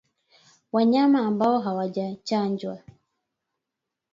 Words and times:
Wanyama 0.71 1.19
ambao 1.19 1.59
hawajachanjwa 1.61 2.79